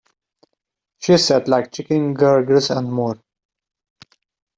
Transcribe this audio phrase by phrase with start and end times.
[0.97, 3.19] She saids like Chicken gurgles and more?